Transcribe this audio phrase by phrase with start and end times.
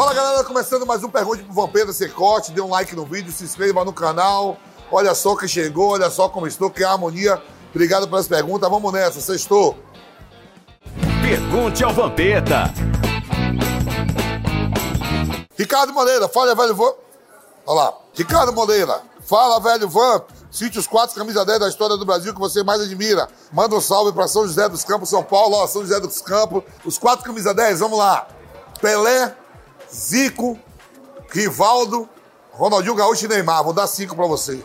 [0.00, 2.52] Fala galera, começando mais um Pergunte pro Vampeta Sem Corte.
[2.52, 4.56] Dê um like no vídeo, se inscreva no canal.
[4.90, 7.38] Olha só quem chegou, olha só como estou, que é a harmonia.
[7.68, 9.76] Obrigado pelas perguntas, vamos nessa, sextou.
[11.20, 12.72] Pergunte ao Vampeta.
[15.54, 16.96] Ricardo Moreira, fala velho Vamp.
[17.66, 17.94] Olha lá.
[18.14, 20.30] Ricardo Moreira, fala velho Vamp.
[20.50, 23.28] Cite os quatro camisas 10 da história do Brasil que você mais admira.
[23.52, 25.56] Manda um salve para São José dos Campos, São Paulo.
[25.56, 26.62] Ó, São José dos Campos.
[26.86, 28.26] Os quatro camisas 10, vamos lá.
[28.80, 29.36] Pelé,
[29.92, 30.58] Zico,
[31.30, 32.08] Rivaldo,
[32.52, 33.64] Ronaldinho Gaúcho e Neymar.
[33.64, 34.62] Vou dar cinco para vocês.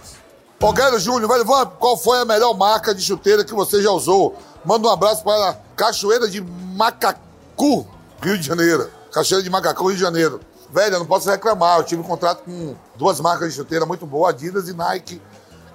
[0.62, 1.45] Rogério Júnior, velho
[1.77, 4.36] qual foi a melhor marca de chuteira que você já usou?
[4.64, 7.86] Manda um abraço para Cachoeira de Macacu,
[8.22, 8.90] Rio de Janeiro.
[9.12, 10.40] Cachoeira de Macacu, Rio de Janeiro.
[10.72, 11.78] Velho, eu não posso reclamar.
[11.78, 15.22] Eu tive um contrato com duas marcas de chuteira muito boas, Adidas e Nike,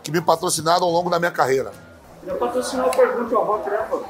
[0.03, 1.73] que me patrocinaram ao longo da minha carreira.
[2.27, 4.03] Já patrocinou o Pergunte ao Rock, né, pô?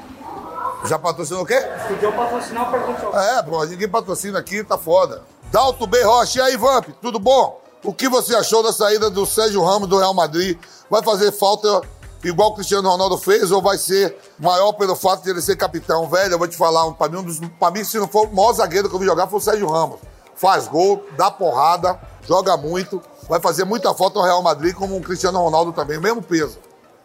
[0.84, 1.60] Já patrocinou o quê?
[1.88, 3.16] Podia patrocinar o Pergunte.
[3.16, 5.22] É, pô, ninguém patrocina aqui, tá foda.
[5.50, 6.02] Dalto B.
[6.02, 7.60] Rocha, e aí, Vamp, tudo bom?
[7.84, 10.58] O que você achou da saída do Sérgio Ramos do Real Madrid?
[10.88, 11.82] Vai fazer falta
[12.22, 16.08] igual o Cristiano Ronaldo fez ou vai ser maior pelo fato de ele ser capitão?
[16.08, 18.34] Velho, eu vou te falar, pra, mim, um dos, pra mim, se não for o
[18.34, 19.98] maior zagueiro que eu vi jogar, foi o Sérgio Ramos.
[20.34, 25.02] Faz gol, dá porrada, joga muito, vai fazer muita falta ao Real Madrid, como o
[25.02, 26.58] Cristiano Ronaldo também, o mesmo peso.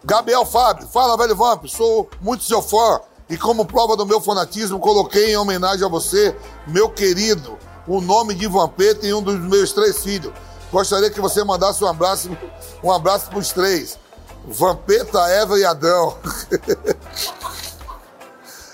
[0.04, 4.80] Gabriel Fábio, fala, velho Vamp, sou muito seu fã e como prova do meu fanatismo,
[4.80, 6.36] coloquei em homenagem a você,
[6.68, 10.32] meu querido, o nome de Vampeta em um dos meus três filhos.
[10.72, 12.30] Gostaria que você mandasse um abraço,
[12.84, 13.98] um abraço pros três.
[14.48, 16.18] Vampeta, Eva e Adão.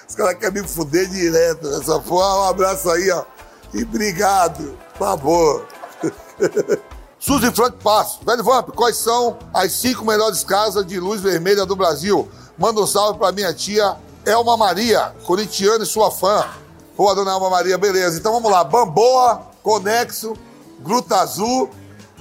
[0.07, 2.41] Os caras querem me fuder direto nessa porra.
[2.41, 3.23] Um abraço aí, ó.
[3.73, 4.77] E obrigado.
[4.97, 5.65] Por favor.
[7.17, 8.19] Suzy Frank Passo.
[8.25, 12.29] Velho Vamp, quais são as cinco melhores casas de luz vermelha do Brasil?
[12.57, 16.47] Manda um salve pra minha tia Elma Maria, corintiana e sua fã.
[16.95, 18.17] Boa, dona Elma Maria, beleza.
[18.17, 18.63] Então vamos lá.
[18.63, 20.33] Bamboa, Conexo,
[20.79, 21.69] Gruta Azul,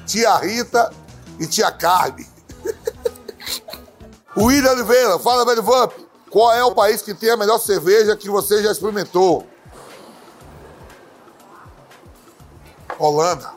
[0.06, 0.92] Tia Rita
[1.38, 2.26] e Tia Carme.
[4.36, 5.92] William Oliveira, fala, velho Vamp.
[6.30, 9.46] Qual é o país que tem a melhor cerveja que você já experimentou?
[12.98, 13.52] Holanda.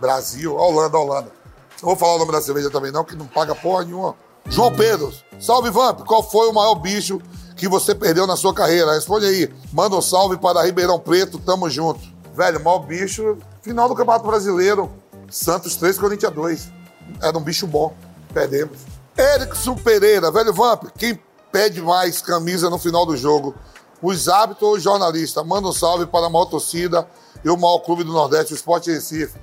[0.00, 0.56] Brasil.
[0.56, 1.32] Holanda, Holanda.
[1.80, 4.16] Não vou falar o nome da cerveja também não, que não paga porra nenhuma.
[4.46, 6.00] João Pedro, salve Vamp.
[6.00, 7.20] Qual foi o maior bicho
[7.60, 8.94] que você perdeu na sua carreira?
[8.94, 9.52] Responde aí.
[9.70, 12.00] Manda um salve para Ribeirão Preto, tamo junto.
[12.34, 14.90] Velho, maior bicho, final do Campeonato Brasileiro.
[15.30, 16.68] Santos 3, Corinthians 2.
[17.20, 17.94] Era um bicho bom.
[18.32, 18.78] Perdemos.
[19.14, 21.20] Erickson Pereira, velho Vamp, quem
[21.52, 23.54] pede mais camisa no final do jogo?
[24.00, 25.44] Os hábitos ou os jornalistas?
[25.44, 27.06] Manda um salve para a maior torcida
[27.44, 29.38] e o maior clube do Nordeste, o Esporte Recife.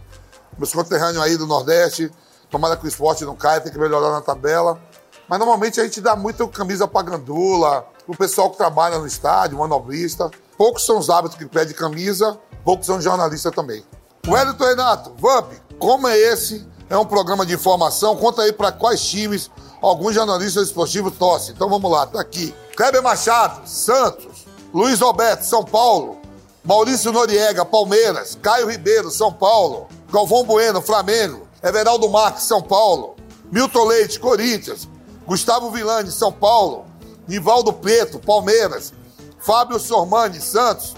[0.58, 2.12] Meus conterrâneos aí do Nordeste,
[2.50, 4.82] tomara que o esporte não caia, tem que melhorar na tabela.
[5.30, 9.58] Mas normalmente a gente dá muito camisa pra gandula, o pessoal que trabalha no estádio,
[9.58, 10.32] manobrista.
[10.58, 13.84] Poucos são os hábitos que pedem camisa, poucos são jornalistas também.
[14.28, 16.66] Wellington Renato, Vamp, como é esse?
[16.90, 18.16] É um programa de informação.
[18.16, 19.52] Conta aí para quais times
[19.82, 21.54] alguns jornalistas esportivos torcem.
[21.54, 22.54] Então vamos lá, tá aqui.
[22.76, 24.46] Kleber Machado, Santos.
[24.74, 26.18] Luiz Roberto, São Paulo.
[26.64, 28.38] Maurício Noriega, Palmeiras.
[28.42, 29.88] Caio Ribeiro, São Paulo.
[30.12, 31.48] Galvão Bueno, Flamengo.
[31.64, 33.16] Everaldo Marques, São Paulo.
[33.52, 34.88] Milton Leite, Corinthians.
[35.26, 36.86] Gustavo Villani, São Paulo.
[37.28, 38.94] Nivaldo Preto, Palmeiras.
[39.40, 40.96] Fábio Sormani, Santos.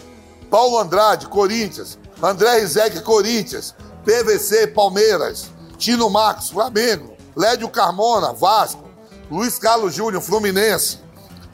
[0.49, 1.97] Paulo Andrade, Corinthians.
[2.21, 3.75] André Rizek, Corinthians.
[4.05, 5.49] PVC, Palmeiras.
[5.77, 7.13] Tino Marcos, Flamengo.
[7.35, 8.83] Lédio Carmona, Vasco.
[9.29, 10.99] Luiz Carlos Júnior, Fluminense.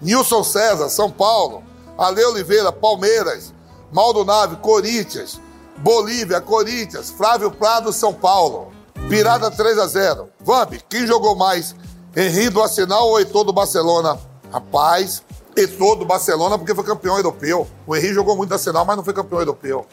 [0.01, 1.63] Nilson César, São Paulo.
[1.97, 3.53] Ale Oliveira, Palmeiras.
[3.91, 5.39] Maldo Nave, Corinthians.
[5.77, 7.09] Bolívia, Corinthians.
[7.11, 8.71] Flávio Prado, São Paulo.
[9.07, 11.75] Virada 3 a 0 Vamp, quem jogou mais?
[12.15, 14.17] Henrique do Arsenal ou Heitor do Barcelona?
[14.55, 15.21] Rapaz,
[15.53, 17.67] Heitor do Barcelona porque foi campeão europeu.
[17.85, 19.85] O Henrique jogou muito no Arsenal, mas não foi campeão europeu.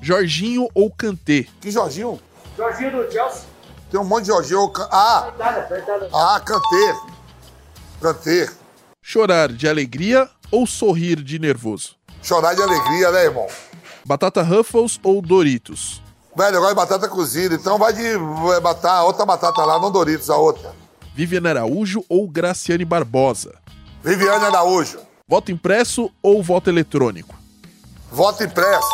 [0.00, 1.46] Jorginho ou Kanté?
[1.60, 2.20] Que Jorginho?
[2.56, 3.42] Jorginho do Chelsea.
[3.90, 4.72] Tem um monte de Jorginho.
[4.92, 5.32] Ah,
[6.12, 6.94] ah, Kanté.
[8.00, 8.48] Kanté.
[9.02, 11.96] Chorar de alegria ou sorrir de nervoso?
[12.22, 13.48] Chorar de alegria, né, irmão?
[14.04, 16.00] Batata Ruffles ou Doritos?
[16.36, 19.90] Velho, eu gosto de batata cozida, então vai de vai batata, outra batata lá, não
[19.90, 20.70] Doritos, a outra.
[21.14, 23.54] Viviane Araújo ou Graciane Barbosa?
[24.04, 24.98] Viviane Araújo.
[25.26, 27.34] Voto impresso ou voto eletrônico?
[28.12, 28.86] Voto impresso.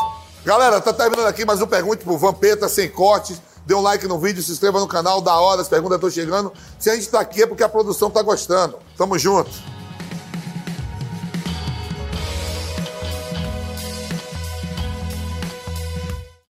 [0.45, 3.43] Galera, tá terminando aqui mais um Pergunte pro Vampeta sem cortes.
[3.67, 6.53] Dê um like no vídeo, se inscreva no canal, da hora, as perguntas estão chegando.
[6.79, 8.79] Se a gente tá aqui é porque a produção tá gostando.
[8.97, 9.51] Tamo junto.